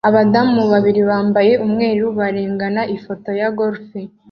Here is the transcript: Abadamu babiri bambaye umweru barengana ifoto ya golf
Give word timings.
Abadamu 0.09 0.61
babiri 0.73 1.01
bambaye 1.09 1.53
umweru 1.65 2.05
barengana 2.19 2.81
ifoto 2.95 3.29
ya 3.39 3.49
golf 3.57 3.87